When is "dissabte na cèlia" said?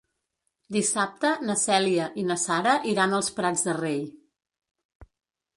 0.77-2.07